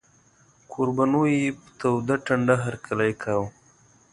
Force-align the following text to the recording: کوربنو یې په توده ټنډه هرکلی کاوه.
کوربنو 0.71 1.21
یې 1.33 1.39
په 1.59 1.67
توده 1.79 2.15
ټنډه 2.25 2.55
هرکلی 2.65 3.11
کاوه. 3.21 3.47